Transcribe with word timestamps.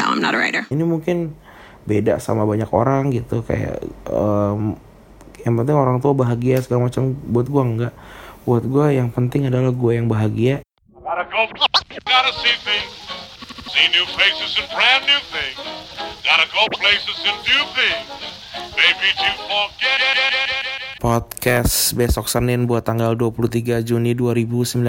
No, 0.00 0.04
I'm 0.10 0.18
not 0.18 0.34
a 0.34 0.38
writer. 0.38 0.66
ini 0.74 0.82
mungkin 0.82 1.38
beda 1.86 2.18
sama 2.18 2.42
banyak 2.42 2.66
orang 2.74 3.14
gitu 3.14 3.42
kayak 3.46 3.78
em, 4.10 4.74
yang 5.46 5.54
penting 5.56 5.76
orang 5.76 6.02
tua 6.02 6.12
bahagia 6.12 6.60
segala 6.60 6.90
macam. 6.90 7.14
Buat 7.30 7.46
gua 7.48 7.62
enggak. 7.62 7.94
Buat 8.42 8.64
gua 8.66 8.90
yang 8.90 9.08
penting 9.12 9.46
adalah 9.46 9.70
gue 9.70 9.92
yang 9.94 10.08
bahagia. 10.10 10.64
Gotta 11.00 11.26
go, 11.26 11.46
gotta 12.06 12.32
see 12.38 12.56
things, 12.62 12.92
see 13.70 13.86
new 13.90 14.06
faces 14.14 14.54
and 14.58 14.68
brand 14.70 15.02
new 15.06 15.20
things. 15.34 15.58
Gotta 16.22 16.46
go 16.54 16.66
places 16.74 17.18
and 17.26 17.38
do 17.42 17.58
things, 17.74 18.06
maybe 18.78 19.08
to 19.18 19.30
forget. 19.46 20.59
Podcast 21.00 21.96
besok 21.96 22.28
Senin 22.28 22.68
buat 22.68 22.84
tanggal 22.84 23.16
23 23.16 23.80
Juni 23.80 24.12
2019 24.12 24.84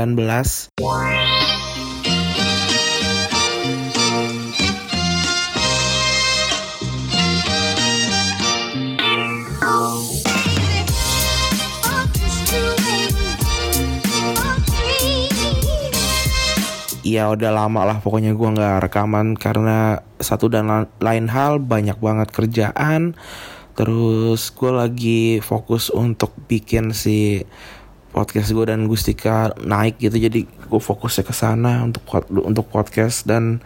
ya 17.02 17.28
udah 17.34 17.52
lama 17.52 17.82
lah 17.84 17.98
pokoknya 18.00 18.38
gua 18.38 18.54
nggak 18.54 18.78
rekaman 18.88 19.34
karena 19.34 20.00
satu 20.22 20.48
dan 20.48 20.70
la- 20.70 20.92
lain 21.02 21.28
hal 21.28 21.58
banyak 21.58 21.98
banget 21.98 22.30
kerjaan 22.30 23.18
terus 23.82 24.54
gue 24.54 24.70
lagi 24.70 25.22
fokus 25.42 25.90
untuk 25.90 26.38
bikin 26.46 26.94
si 26.94 27.42
podcast 28.14 28.54
gue 28.54 28.70
dan 28.70 28.86
Gustika 28.86 29.58
naik 29.58 29.98
gitu. 29.98 30.22
Jadi 30.22 30.46
gue 30.46 30.82
fokusnya 30.86 31.26
ke 31.26 31.34
sana 31.34 31.82
untuk 31.82 32.06
untuk 32.30 32.70
podcast 32.70 33.26
dan 33.26 33.58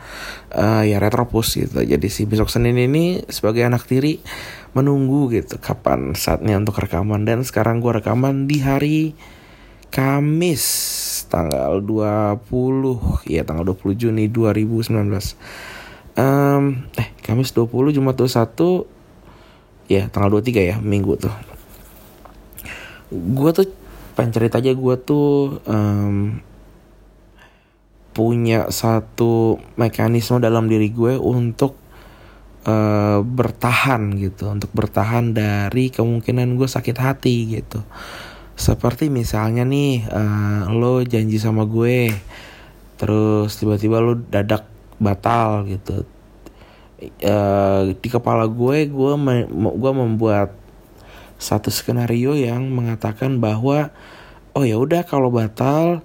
eh, 0.55 0.95
ya 0.95 1.03
retropus 1.03 1.59
gitu. 1.59 1.83
Jadi 1.83 2.07
si 2.07 2.23
besok 2.23 2.47
Senin 2.47 2.79
ini 2.79 3.27
sebagai 3.27 3.67
anak 3.67 3.83
tiri 3.83 4.23
menunggu 4.71 5.35
gitu 5.35 5.59
kapan 5.59 6.15
saatnya 6.15 6.55
untuk 6.55 6.79
rekaman. 6.79 7.27
Dan 7.27 7.43
sekarang 7.43 7.83
gue 7.83 7.99
rekaman 7.99 8.47
di 8.47 8.63
hari 8.63 8.99
Kamis 9.91 10.63
tanggal 11.27 11.83
20 11.83 13.27
ya 13.27 13.43
tanggal 13.43 13.67
20 13.67 13.99
Juni 13.99 14.31
2019 14.31 14.95
Em, 16.15 16.87
eh 16.95 17.11
Kamis 17.19 17.51
20 17.51 17.91
Jumat 17.91 18.15
21 18.15 18.94
ya 19.85 20.09
tanggal 20.09 20.41
23 20.41 20.71
ya 20.71 20.75
minggu 20.81 21.13
tuh. 21.19 21.35
Gue 23.11 23.49
tuh 23.53 23.67
pengen 24.15 24.31
cerita 24.33 24.63
aja 24.63 24.71
gue 24.71 24.95
tuh 25.03 25.59
em, 25.67 26.39
punya 28.15 28.71
satu 28.71 29.59
mekanisme 29.75 30.39
dalam 30.39 30.71
diri 30.71 30.87
gue 30.89 31.19
untuk 31.19 31.75
eh, 32.63 33.19
bertahan 33.19 34.15
gitu 34.15 34.49
untuk 34.49 34.71
bertahan 34.71 35.35
dari 35.35 35.91
kemungkinan 35.91 36.55
gue 36.55 36.67
sakit 36.67 36.97
hati 36.97 37.59
gitu. 37.59 37.83
Seperti 38.55 39.11
misalnya 39.11 39.67
nih 39.67 40.07
eh, 40.07 40.63
lo 40.71 41.03
janji 41.03 41.37
sama 41.37 41.67
gue 41.67 42.09
terus 42.95 43.59
tiba-tiba 43.59 43.99
lo 43.99 44.15
dadak 44.15 44.63
batal 44.95 45.67
gitu 45.67 46.07
eh, 47.19 47.81
di 47.93 48.09
kepala 48.09 48.45
gue 48.47 48.87
gue 48.87 49.13
me- 49.17 49.49
gue 49.51 49.91
membuat 49.91 50.55
satu 51.35 51.67
skenario 51.67 52.31
yang 52.33 52.71
mengatakan 52.71 53.43
bahwa 53.43 53.91
oh 54.55 54.63
ya 54.63 54.79
udah 54.79 55.03
kalau 55.03 55.27
batal 55.33 55.99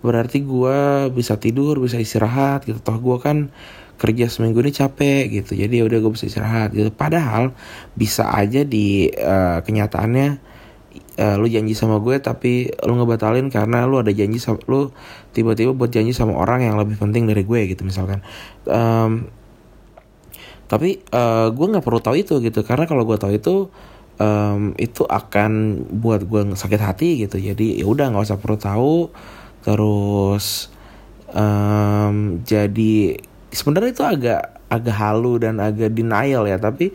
berarti 0.00 0.40
gue 0.40 1.10
bisa 1.12 1.36
tidur 1.36 1.76
bisa 1.76 2.00
istirahat 2.00 2.64
gitu. 2.64 2.80
Toh 2.80 2.96
gue 2.96 3.16
kan 3.20 3.52
kerja 4.00 4.32
seminggu 4.32 4.64
ini 4.64 4.72
capek 4.72 5.28
gitu 5.28 5.52
jadi 5.52 5.84
ya 5.84 5.84
udah 5.84 5.98
gue 6.00 6.12
bisa 6.16 6.24
istirahat 6.24 6.72
gitu. 6.72 6.88
Padahal 6.88 7.52
bisa 7.92 8.32
aja 8.32 8.64
di 8.64 9.12
eh, 9.12 9.58
kenyataannya 9.60 10.28
eh, 11.20 11.34
lu 11.36 11.46
janji 11.52 11.76
sama 11.76 12.00
gue 12.00 12.16
tapi 12.24 12.72
lu 12.88 12.96
ngebatalin 12.96 13.52
karena 13.52 13.84
lu 13.84 14.00
ada 14.00 14.08
janji 14.10 14.40
sama 14.40 14.64
lu 14.64 14.88
tiba-tiba 15.36 15.76
buat 15.76 15.92
janji 15.92 16.16
sama 16.16 16.40
orang 16.40 16.64
yang 16.64 16.80
lebih 16.80 16.96
penting 16.96 17.28
dari 17.28 17.44
gue 17.44 17.60
gitu 17.68 17.84
misalkan. 17.84 18.24
Em, 18.64 19.28
tapi 20.70 21.02
eh, 21.02 21.46
gue 21.50 21.66
nggak 21.66 21.82
perlu 21.82 21.98
tahu 21.98 22.14
itu 22.14 22.38
gitu. 22.38 22.62
Karena 22.62 22.86
kalau 22.86 23.02
gue 23.02 23.18
tahu 23.18 23.34
itu 23.34 23.66
em, 24.22 24.70
itu 24.78 25.02
akan 25.02 25.82
buat 25.98 26.22
gue 26.22 26.54
sakit 26.54 26.78
hati 26.78 27.26
gitu. 27.26 27.42
Jadi 27.42 27.82
ya 27.82 27.90
udah 27.90 28.14
nggak 28.14 28.30
usah 28.30 28.38
perlu 28.38 28.54
tahu. 28.54 28.96
Terus 29.66 30.70
em, 31.34 32.38
jadi 32.46 33.18
sebenarnya 33.50 33.90
itu 33.90 34.04
agak 34.06 34.42
agak 34.70 34.94
halu 34.94 35.42
dan 35.42 35.58
agak 35.58 35.90
denial 35.90 36.46
ya. 36.46 36.62
Tapi 36.62 36.94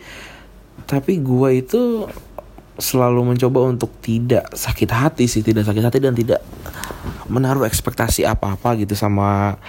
tapi 0.87 1.19
gue 1.19 1.49
itu 1.59 2.07
selalu 2.79 3.35
mencoba 3.35 3.59
untuk 3.67 3.91
tidak 3.99 4.55
sakit 4.55 4.89
hati 4.95 5.27
sih. 5.27 5.43
Tidak 5.43 5.67
sakit 5.67 5.83
hati 5.83 5.99
dan 5.99 6.15
tidak 6.15 6.39
menaruh 7.27 7.67
ekspektasi 7.67 8.23
apa-apa 8.23 8.79
gitu 8.79 8.95
sama 8.95 9.59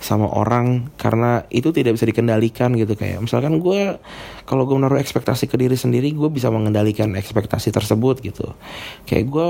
sama 0.00 0.32
orang 0.32 0.88
karena 0.96 1.44
itu 1.52 1.70
tidak 1.76 2.00
bisa 2.00 2.08
dikendalikan 2.08 2.72
gitu 2.72 2.96
kayak 2.96 3.20
misalkan 3.20 3.60
gue 3.60 4.00
kalau 4.48 4.64
gue 4.64 4.72
menaruh 4.72 4.96
ekspektasi 4.96 5.44
ke 5.44 5.60
diri 5.60 5.76
sendiri 5.76 6.10
gue 6.16 6.32
bisa 6.32 6.48
mengendalikan 6.48 7.12
ekspektasi 7.14 7.68
tersebut 7.70 8.24
gitu. 8.24 8.56
Kayak 9.04 9.24
gue 9.28 9.48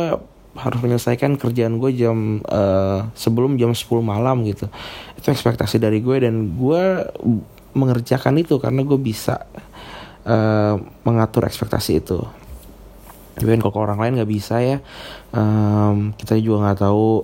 harus 0.59 0.79
menyelesaikan 0.83 1.39
kerjaan 1.39 1.79
gue 1.79 1.91
jam 1.95 2.43
eh, 2.43 2.99
sebelum 3.15 3.55
jam 3.57 3.71
10 3.71 3.87
malam 4.03 4.43
gitu. 4.43 4.67
Itu 5.15 5.31
ekspektasi 5.31 5.79
dari 5.79 6.03
gue 6.03 6.19
dan 6.19 6.59
gue 6.59 6.83
mengerjakan 7.71 8.43
itu 8.43 8.59
karena 8.59 8.83
gue 8.83 8.99
bisa 8.99 9.47
eh, 10.27 10.75
mengatur 11.07 11.47
ekspektasi 11.47 12.03
itu. 12.03 12.19
Tapi 13.39 13.47
kan 13.57 13.63
kalau 13.63 13.87
orang 13.87 14.03
lain 14.03 14.13
nggak 14.21 14.33
bisa 14.35 14.59
ya 14.59 14.83
Em, 15.31 16.11
kita 16.19 16.35
juga 16.43 16.67
nggak 16.67 16.81
tahu 16.83 17.23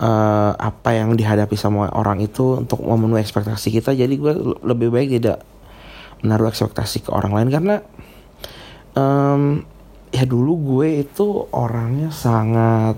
eh, 0.00 0.52
apa 0.54 0.90
yang 0.94 1.14
dihadapi 1.14 1.54
sama 1.54 1.90
orang 1.94 2.22
itu 2.22 2.58
untuk 2.62 2.82
memenuhi 2.82 3.22
ekspektasi 3.22 3.70
kita 3.70 3.94
jadi 3.94 4.10
gue 4.10 4.32
le- 4.34 4.60
lebih 4.64 4.88
baik 4.90 5.20
tidak 5.20 5.42
menaruh 6.24 6.48
ekspektasi 6.48 7.04
ke 7.04 7.10
orang 7.12 7.32
lain. 7.36 7.48
Karena 7.52 7.76
em, 8.96 9.42
ya 10.14 10.24
dulu 10.24 10.78
gue 10.78 11.04
itu 11.04 11.46
orangnya 11.52 12.08
sangat 12.14 12.96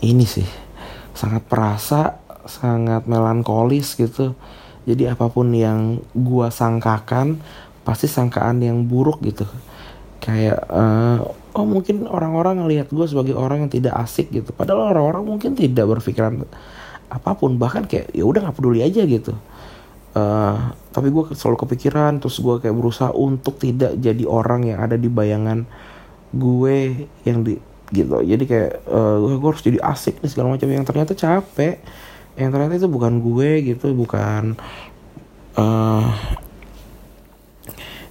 ini 0.00 0.24
sih 0.24 0.46
sangat 1.12 1.44
perasa 1.44 2.22
sangat 2.48 3.04
melankolis 3.04 3.98
gitu. 3.98 4.32
Jadi 4.88 5.12
apa 5.12 5.28
pun 5.28 5.52
yang 5.52 6.00
gue 6.16 6.48
sangkakan 6.48 7.36
pasti 7.84 8.08
sangkaan 8.08 8.64
yang 8.64 8.88
buruk 8.88 9.20
gitu. 9.20 9.44
Kayak 10.24 10.64
eh, 10.72 11.18
oh 11.54 11.66
mungkin 11.66 12.06
orang-orang 12.06 12.62
ngelihat 12.62 12.88
gue 12.90 13.06
sebagai 13.06 13.34
orang 13.34 13.66
yang 13.66 13.70
tidak 13.72 13.94
asik 13.98 14.30
gitu. 14.30 14.54
Padahal 14.54 14.94
orang-orang 14.94 15.36
mungkin 15.36 15.58
tidak 15.58 15.86
berpikiran 15.86 16.46
apa 17.10 17.30
pun. 17.34 17.58
Bahkan 17.58 17.90
kayak 17.90 18.14
ya 18.14 18.24
udah 18.26 18.46
nggak 18.46 18.56
peduli 18.56 18.80
aja 18.86 19.02
gitu. 19.02 19.34
Eh, 20.10 20.56
tapi 20.90 21.08
gue 21.10 21.22
selalu 21.34 21.56
kepikiran 21.66 22.18
terus 22.18 22.42
gue 22.42 22.58
kayak 22.58 22.74
berusaha 22.74 23.14
untuk 23.14 23.58
tidak 23.62 23.94
jadi 23.98 24.26
orang 24.26 24.66
yang 24.66 24.78
ada 24.82 24.98
di 24.98 25.06
bayangan 25.06 25.66
gue 26.34 27.06
yang 27.26 27.42
di 27.46 27.58
gitu. 27.90 28.22
Jadi 28.22 28.44
kayak 28.46 28.72
eh, 28.86 29.16
gue 29.18 29.48
harus 29.50 29.62
jadi 29.62 29.78
asik 29.82 30.22
nih 30.22 30.30
segala 30.30 30.54
macam. 30.54 30.66
Yang 30.70 30.86
ternyata 30.86 31.12
capek. 31.14 31.82
Yang 32.38 32.50
ternyata 32.54 32.74
itu 32.78 32.88
bukan 32.90 33.12
gue 33.22 33.50
gitu. 33.74 33.90
Bukan 33.94 34.54
eh 35.50 36.08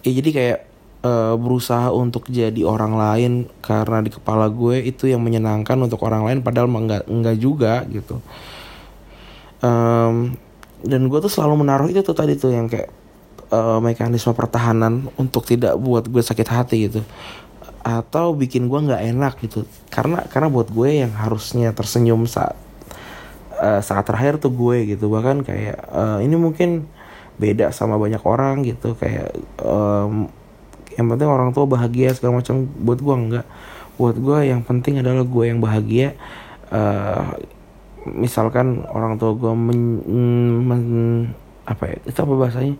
ya 0.03 0.11
jadi 0.11 0.29
kayak 0.31 0.59
eh, 1.03 1.35
berusaha 1.39 1.91
untuk 1.95 2.27
jadi 2.27 2.61
orang 2.67 2.93
lain 2.95 3.33
karena 3.63 4.03
di 4.03 4.11
kepala 4.11 4.51
gue 4.51 4.83
itu 4.83 5.07
yang 5.07 5.23
menyenangkan 5.23 5.79
untuk 5.79 6.03
orang 6.03 6.27
lain 6.27 6.39
padahal 6.43 6.67
enggak 6.67 7.03
enggak 7.07 7.35
juga 7.39 7.73
gitu. 7.87 8.19
Em, 9.59 10.35
dan 10.83 11.01
gue 11.11 11.19
tuh 11.19 11.31
selalu 11.31 11.67
menaruh 11.67 11.87
itu 11.91 11.99
tuh 11.99 12.15
tadi 12.15 12.39
tuh 12.39 12.55
yang 12.55 12.71
kayak 12.71 12.89
eh, 13.51 13.79
mekanisme 13.83 14.31
pertahanan 14.35 15.11
untuk 15.19 15.43
tidak 15.47 15.75
buat 15.79 16.07
gue 16.07 16.23
sakit 16.23 16.47
hati 16.47 16.77
gitu. 16.87 17.01
Atau 17.83 18.35
bikin 18.35 18.67
gue 18.71 18.79
nggak 18.79 19.03
enak 19.15 19.33
gitu. 19.43 19.67
Karena 19.91 20.23
karena 20.27 20.47
buat 20.51 20.71
gue 20.71 21.03
yang 21.03 21.11
harusnya 21.15 21.75
tersenyum 21.75 22.23
saat 22.27 22.55
eh, 23.59 23.81
saat 23.83 24.07
terakhir 24.07 24.39
tuh 24.39 24.51
gue 24.55 24.95
gitu. 24.95 25.11
Bahkan 25.11 25.43
kayak 25.43 25.77
eh, 25.91 26.17
ini 26.23 26.35
mungkin 26.39 26.87
beda 27.39 27.71
sama 27.75 27.99
banyak 27.99 28.23
orang 28.23 28.63
gitu. 28.63 28.95
Kayak 28.95 29.35
em, 29.63 30.31
yang 30.99 31.07
penting 31.07 31.31
orang 31.31 31.55
tua 31.55 31.63
bahagia 31.63 32.11
segala 32.11 32.43
macam. 32.43 32.67
Buat 32.67 32.99
gue 32.99 33.15
enggak. 33.15 33.45
Buat 33.95 34.15
gue 34.19 34.37
yang 34.51 34.61
penting 34.67 34.99
adalah 34.99 35.23
gue 35.23 35.43
yang 35.47 35.63
bahagia. 35.63 36.19
Eh 36.69 37.27
misalkan 38.07 38.87
orang 38.87 39.19
tua 39.19 39.35
gue 39.35 39.53
men, 39.53 39.81
men- 40.63 41.29
apa 41.67 41.83
ya 41.85 41.97
itu 42.07 42.17
apa 42.17 42.33
bahasanya 42.33 42.75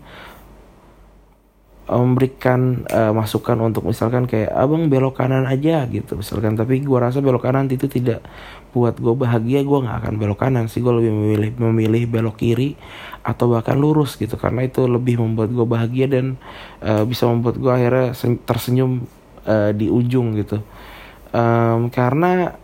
memberikan 1.90 2.86
uh, 2.86 3.10
masukan 3.10 3.58
untuk 3.58 3.82
misalkan 3.82 4.30
kayak 4.30 4.54
abang 4.54 4.86
belok 4.86 5.18
kanan 5.18 5.42
aja 5.50 5.82
gitu. 5.90 6.22
Misalkan 6.22 6.54
tapi 6.54 6.78
gue 6.86 6.98
rasa 6.98 7.18
belok 7.18 7.50
kanan 7.50 7.66
itu 7.66 7.90
tidak 7.90 8.22
buat 8.70 8.94
gue 9.02 9.10
bahagia 9.18 9.66
gue 9.66 9.78
nggak 9.82 9.96
akan 10.06 10.14
belok 10.14 10.38
kanan 10.38 10.70
sih. 10.70 10.78
Gue 10.78 11.02
lebih 11.02 11.10
memilih 11.10 11.50
memilih 11.58 12.02
belok 12.06 12.38
kiri 12.38 12.78
atau 13.26 13.50
bahkan 13.50 13.74
lurus 13.74 14.14
gitu 14.14 14.38
karena 14.38 14.70
itu 14.70 14.86
lebih 14.86 15.18
membuat 15.18 15.50
gue 15.50 15.66
bahagia 15.66 16.06
dan 16.06 16.38
uh, 16.78 17.02
bisa 17.02 17.26
membuat 17.26 17.58
gue 17.58 17.72
akhirnya 17.74 18.14
tersenyum 18.46 19.02
uh, 19.50 19.74
di 19.74 19.90
ujung 19.90 20.38
gitu. 20.38 20.62
Um, 21.34 21.90
karena 21.90 22.54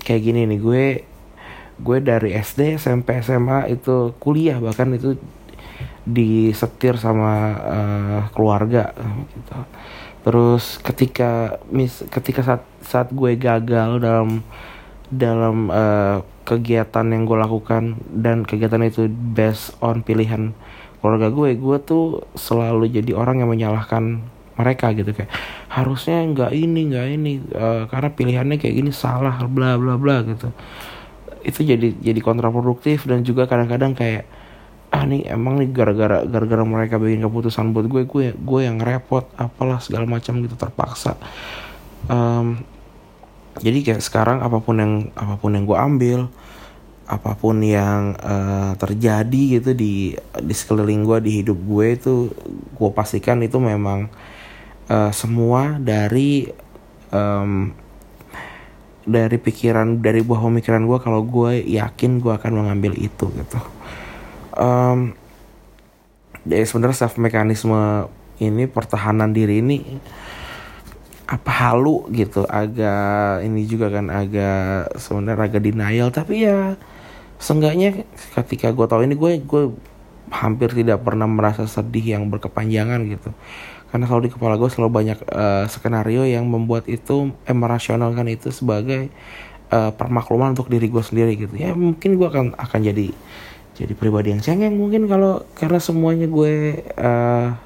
kayak 0.00 0.22
gini 0.24 0.48
nih 0.48 0.60
gue 0.60 0.84
gue 1.82 1.98
dari 2.00 2.32
SD 2.36 2.80
SMP 2.80 3.20
SMA 3.20 3.68
itu 3.68 4.16
kuliah 4.16 4.56
bahkan 4.62 4.88
itu 4.96 5.18
disetir 6.02 6.98
sama 6.98 7.32
uh, 7.62 8.20
keluarga 8.34 8.90
gitu. 9.30 9.54
Terus 10.22 10.78
ketika 10.82 11.58
mis 11.70 12.02
ketika 12.10 12.46
saat 12.46 12.62
saat 12.82 13.08
gue 13.10 13.34
gagal 13.38 13.98
dalam 14.02 14.42
dalam 15.12 15.70
uh, 15.70 16.22
kegiatan 16.42 17.06
yang 17.06 17.26
gue 17.26 17.38
lakukan 17.38 17.98
dan 18.10 18.42
kegiatan 18.42 18.82
itu 18.82 19.06
based 19.10 19.78
on 19.82 20.02
pilihan 20.02 20.54
keluarga 21.02 21.34
gue, 21.34 21.58
gue 21.58 21.78
tuh 21.82 22.22
selalu 22.38 22.90
jadi 22.90 23.14
orang 23.18 23.42
yang 23.42 23.50
menyalahkan 23.50 24.22
mereka 24.52 24.92
gitu 24.94 25.10
kayak 25.16 25.32
harusnya 25.72 26.22
nggak 26.28 26.52
ini 26.52 26.80
nggak 26.92 27.06
ini 27.08 27.32
uh, 27.56 27.88
karena 27.88 28.08
pilihannya 28.12 28.56
kayak 28.60 28.74
gini 28.78 28.90
salah 28.92 29.42
bla 29.48 29.80
bla 29.80 29.96
bla 29.96 30.22
gitu 30.22 30.52
itu 31.42 31.60
jadi 31.66 31.88
jadi 31.98 32.20
kontraproduktif 32.22 33.08
dan 33.08 33.26
juga 33.26 33.50
kadang-kadang 33.50 33.98
kayak 33.98 34.28
ah 34.92 35.04
nih? 35.08 35.26
Emang 35.32 35.56
nih 35.56 35.72
gara-gara 35.72 36.22
gara-gara 36.28 36.62
mereka 36.62 37.00
bikin 37.00 37.24
keputusan 37.24 37.72
buat 37.72 37.88
gue 37.88 38.04
gue 38.04 38.24
gue 38.36 38.60
yang 38.60 38.76
repot 38.78 39.24
apalah 39.40 39.80
segala 39.80 40.04
macam 40.04 40.44
gitu 40.44 40.54
terpaksa. 40.54 41.16
Um, 42.12 42.60
jadi 43.58 43.84
kayak 43.84 44.02
sekarang 44.04 44.44
apa 44.44 44.60
pun 44.60 44.76
yang 44.80 44.92
apa 45.16 45.40
pun 45.40 45.56
yang 45.56 45.64
gue 45.64 45.76
ambil 45.76 46.20
apa 47.12 47.36
pun 47.36 47.60
yang 47.60 48.16
uh, 48.16 48.72
terjadi 48.78 49.60
gitu 49.60 49.76
di 49.76 50.16
di 50.16 50.54
sekeliling 50.54 51.04
gue 51.04 51.18
di 51.20 51.30
hidup 51.42 51.58
gue 51.60 51.86
itu 51.92 52.14
gue 52.72 52.90
pastikan 52.94 53.42
itu 53.44 53.60
memang 53.60 54.08
uh, 54.88 55.12
semua 55.12 55.76
dari 55.76 56.48
um, 57.12 57.74
dari 59.02 59.36
pikiran 59.36 59.98
dari 59.98 60.22
buah 60.22 60.40
pemikiran 60.46 60.86
gue 60.86 60.98
kalau 61.02 61.20
gue 61.26 61.60
yakin 61.66 62.22
gue 62.22 62.32
akan 62.32 62.52
mengambil 62.54 62.94
itu 62.96 63.28
gitu 63.34 63.58
um, 64.56 65.14
ya 66.48 66.64
sebenarnya 66.66 67.06
self 67.06 67.18
mekanisme 67.20 68.08
ini 68.42 68.66
pertahanan 68.66 69.30
diri 69.30 69.62
ini 69.62 69.78
apa 71.30 71.50
halu 71.50 72.04
gitu. 72.12 72.44
Agak 72.44 73.46
ini 73.46 73.64
juga 73.64 73.88
kan 73.88 74.12
agak 74.12 74.98
sebenarnya 74.98 75.48
agak 75.48 75.62
denial. 75.62 76.08
Tapi 76.12 76.44
ya 76.44 76.76
seenggaknya 77.40 78.04
ketika 78.36 78.70
gue 78.74 78.86
tahu 78.86 79.02
ini 79.08 79.14
gue 79.16 79.40
gue 79.42 79.64
hampir 80.32 80.72
tidak 80.72 81.04
pernah 81.04 81.28
merasa 81.28 81.64
sedih 81.64 82.18
yang 82.18 82.28
berkepanjangan 82.28 83.00
gitu. 83.08 83.30
Karena 83.92 84.08
kalau 84.08 84.24
di 84.24 84.32
kepala 84.32 84.56
gue 84.56 84.68
selalu 84.72 84.90
banyak 84.92 85.18
uh, 85.28 85.68
skenario 85.68 86.24
yang 86.24 86.48
membuat 86.48 86.88
itu 86.88 87.28
eh, 87.44 87.52
merasionalkan 87.52 88.24
itu 88.24 88.48
sebagai 88.48 89.12
uh, 89.68 89.92
permakluman 89.92 90.56
untuk 90.56 90.72
diri 90.72 90.88
gue 90.88 91.04
sendiri 91.04 91.36
gitu. 91.36 91.54
Ya 91.56 91.76
mungkin 91.76 92.16
gue 92.16 92.28
akan 92.28 92.56
akan 92.56 92.80
jadi 92.80 93.12
jadi 93.72 93.92
pribadi 93.96 94.36
yang 94.36 94.44
cengeng 94.44 94.76
mungkin 94.76 95.08
kalau 95.08 95.48
karena 95.56 95.80
semuanya 95.80 96.28
gue 96.28 96.84
uh, 97.00 97.56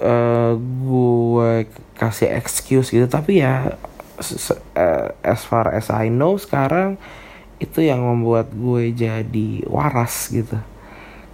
uh, 0.00 0.52
gue 0.58 1.50
kasih 1.98 2.32
excuse 2.32 2.88
gitu. 2.88 3.04
Tapi 3.04 3.44
ya 3.44 3.76
uh, 4.16 5.06
as 5.20 5.44
far 5.44 5.68
as 5.76 5.92
I 5.92 6.08
know 6.08 6.40
sekarang 6.40 6.96
itu 7.58 7.84
yang 7.84 8.00
membuat 8.00 8.48
gue 8.54 8.94
jadi 8.96 9.48
waras 9.68 10.32
gitu. 10.32 10.56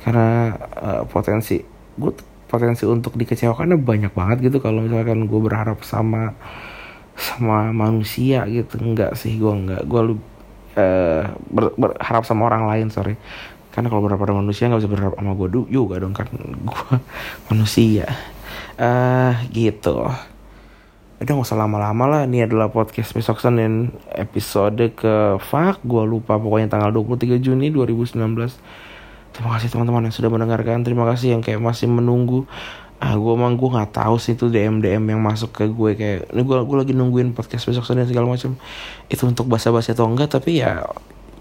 Karena 0.03 0.59
uh, 0.75 1.03
potensi 1.07 1.63
gue 1.95 2.13
potensi 2.51 2.85
untuk 2.91 3.15
dikecewakan 3.15 3.79
banyak 3.79 4.13
banget 4.13 4.51
gitu. 4.51 4.59
Kalau 4.59 4.83
misalkan 4.83 5.31
gue 5.31 5.41
berharap 5.41 5.87
sama 5.87 6.35
sama 7.15 7.71
manusia 7.71 8.43
gitu 8.51 8.83
enggak 8.83 9.15
sih 9.15 9.39
gue 9.39 9.53
enggak. 9.55 9.87
Gue 9.87 10.19
uh, 10.79 11.23
ber, 11.51 11.75
berharap 11.75 12.25
sama 12.27 12.47
orang 12.47 12.67
lain 12.69 12.89
sorry. 12.91 13.19
Karena 13.75 13.91
kalau 13.91 14.07
berharap 14.07 14.23
pada 14.23 14.37
manusia 14.39 14.71
nggak 14.71 14.87
bisa 14.87 14.91
berharap 14.91 15.15
sama 15.19 15.35
gue 15.35 15.49
juga 15.67 15.99
dong 15.99 16.15
kan 16.15 16.31
gue 16.31 16.87
manusia. 17.51 18.07
Uh, 18.79 19.35
gitu. 19.51 20.07
Udah 21.15 21.31
gak 21.41 21.47
usah 21.47 21.59
lama-lama 21.59 22.05
lah. 22.11 22.21
Ini 22.27 22.51
adalah 22.51 22.69
podcast 22.69 23.15
besok 23.15 23.39
Senin 23.39 23.95
episode 24.13 24.93
ke 24.99 25.39
fuck 25.41 25.81
gue 25.87 26.03
lupa 26.05 26.37
pokoknya 26.37 26.69
tanggal 26.75 26.91
23 26.91 27.39
Juni 27.39 27.71
2019 27.71 28.19
terima 29.35 29.51
kasih 29.59 29.67
teman-teman 29.67 30.07
yang 30.07 30.15
sudah 30.15 30.31
mendengarkan. 30.31 30.87
Terima 30.87 31.03
kasih 31.11 31.35
yang 31.35 31.43
kayak 31.43 31.59
masih 31.59 31.91
menunggu 31.91 32.47
ah 33.05 33.13
gue 33.21 33.33
emang 33.37 33.61
gue 33.61 33.69
nggak 33.69 34.01
tahu 34.01 34.17
sih 34.17 34.33
itu 34.33 34.49
DM 34.49 34.81
DM 34.81 35.05
yang 35.13 35.21
masuk 35.21 35.53
ke 35.53 35.69
gue. 35.69 35.91
Kayak 35.93 36.33
ini 36.33 36.41
gue 36.41 36.57
gue 36.57 36.77
lagi 36.81 36.93
nungguin 36.97 37.37
podcast 37.37 37.69
besok 37.69 37.85
Senin 37.85 38.09
segala 38.09 38.33
macam. 38.33 38.57
Itu 39.13 39.29
untuk 39.29 39.45
basa-basi 39.45 39.93
atau 39.93 40.09
enggak 40.09 40.33
tapi 40.33 40.65
ya 40.65 40.81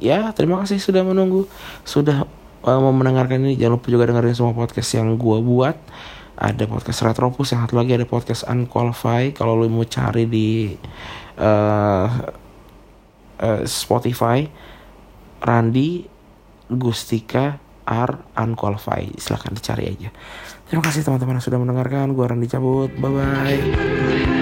ya 0.04 0.36
terima 0.36 0.60
kasih 0.60 0.83
sudah 0.83 1.07
menunggu. 1.07 1.48
Sudah 1.88 2.27
uh, 2.68 2.80
mau 2.83 2.92
mendengarkan 2.92 3.39
ini. 3.48 3.56
Jangan 3.56 3.80
lupa 3.80 3.88
juga 3.88 4.12
dengerin 4.12 4.36
semua 4.36 4.51
podcast 4.51 4.92
yang 5.00 5.15
gue 5.15 5.38
buat. 5.39 5.80
Ada 6.36 6.68
podcast 6.68 7.00
Retropus 7.07 7.56
yang 7.56 7.63
satu 7.63 7.80
lagi 7.80 7.95
ada 7.95 8.10
podcast 8.10 8.44
Unqualified 8.44 9.38
kalau 9.38 9.56
lo 9.56 9.69
mau 9.71 9.88
cari 9.88 10.27
di 10.27 10.75
uh, 11.39 12.07
uh, 13.39 13.62
Spotify 13.63 14.44
Randi 15.39 16.04
Gustika 16.74 17.62
R 17.86 18.12
Unqualified 18.33 19.13
silahkan 19.21 19.54
dicari 19.54 19.94
aja 19.94 20.10
terima 20.74 20.90
kasih 20.90 21.06
teman-teman 21.06 21.38
yang 21.38 21.46
sudah 21.46 21.60
mendengarkan. 21.62 22.18
Gue 22.18 22.25
Randi 22.25 22.50
cabut. 22.50 22.90
Bye 22.98 23.14
bye 23.14 24.32